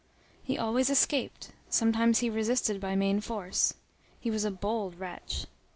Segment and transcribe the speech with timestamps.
[0.41, 3.75] He always escaped; sometimes he resisted by main force.
[4.19, 5.45] He was a bold wretch.